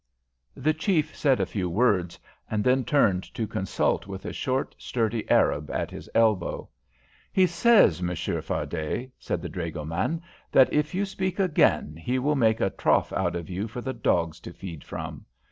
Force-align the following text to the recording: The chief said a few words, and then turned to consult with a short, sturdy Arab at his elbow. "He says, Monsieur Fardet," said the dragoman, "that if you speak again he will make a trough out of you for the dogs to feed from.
The 0.55 0.73
chief 0.73 1.15
said 1.15 1.39
a 1.39 1.45
few 1.45 1.69
words, 1.69 2.17
and 2.49 2.63
then 2.63 2.83
turned 2.83 3.21
to 3.35 3.45
consult 3.45 4.07
with 4.07 4.25
a 4.25 4.33
short, 4.33 4.75
sturdy 4.79 5.29
Arab 5.29 5.69
at 5.69 5.91
his 5.91 6.09
elbow. 6.15 6.67
"He 7.31 7.45
says, 7.45 8.01
Monsieur 8.01 8.41
Fardet," 8.41 9.11
said 9.19 9.43
the 9.43 9.47
dragoman, 9.49 10.23
"that 10.51 10.73
if 10.73 10.95
you 10.95 11.05
speak 11.05 11.37
again 11.37 11.95
he 11.97 12.17
will 12.17 12.33
make 12.35 12.59
a 12.61 12.71
trough 12.71 13.13
out 13.13 13.35
of 13.35 13.47
you 13.47 13.67
for 13.67 13.81
the 13.81 13.93
dogs 13.93 14.39
to 14.39 14.51
feed 14.53 14.83
from. 14.83 15.23